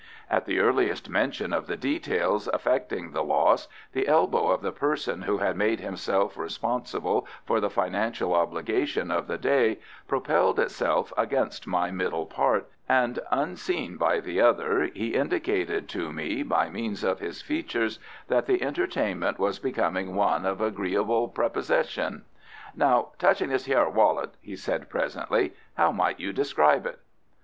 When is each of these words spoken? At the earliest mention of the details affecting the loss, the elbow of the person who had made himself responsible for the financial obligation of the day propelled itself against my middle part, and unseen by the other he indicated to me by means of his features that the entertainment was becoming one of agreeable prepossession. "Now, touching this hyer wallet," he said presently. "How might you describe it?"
At 0.31 0.45
the 0.45 0.57
earliest 0.59 1.11
mention 1.11 1.53
of 1.53 1.67
the 1.67 1.77
details 1.77 2.47
affecting 2.51 3.11
the 3.11 3.23
loss, 3.23 3.67
the 3.93 4.07
elbow 4.07 4.47
of 4.47 4.63
the 4.63 4.71
person 4.71 5.21
who 5.21 5.37
had 5.37 5.55
made 5.55 5.79
himself 5.79 6.35
responsible 6.39 7.27
for 7.45 7.59
the 7.59 7.69
financial 7.69 8.33
obligation 8.33 9.11
of 9.11 9.27
the 9.27 9.37
day 9.37 9.77
propelled 10.07 10.59
itself 10.59 11.13
against 11.17 11.67
my 11.67 11.91
middle 11.91 12.25
part, 12.25 12.67
and 12.89 13.19
unseen 13.29 13.95
by 13.97 14.19
the 14.19 14.41
other 14.41 14.85
he 14.91 15.09
indicated 15.13 15.87
to 15.89 16.11
me 16.11 16.41
by 16.41 16.67
means 16.67 17.03
of 17.03 17.19
his 17.19 17.43
features 17.43 17.99
that 18.27 18.47
the 18.47 18.63
entertainment 18.63 19.37
was 19.37 19.59
becoming 19.59 20.15
one 20.15 20.47
of 20.47 20.61
agreeable 20.61 21.27
prepossession. 21.27 22.25
"Now, 22.75 23.09
touching 23.19 23.49
this 23.49 23.67
hyer 23.67 23.87
wallet," 23.87 24.31
he 24.41 24.55
said 24.55 24.89
presently. 24.89 25.53
"How 25.75 25.91
might 25.91 26.19
you 26.19 26.33
describe 26.33 26.87
it?" 26.87 26.97